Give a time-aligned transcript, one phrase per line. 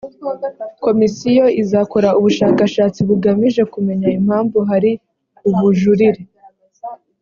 [0.83, 4.91] komisiyo izakora ubushakashatsi bugamije kumenya impamvu hari
[5.49, 6.21] ubujurire